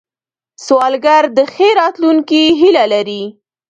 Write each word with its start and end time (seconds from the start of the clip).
سوالګر 0.65 1.23
د 1.37 1.39
ښې 1.53 1.69
راتلونکې 1.81 2.41
هیله 2.59 2.83
لري 2.93 3.23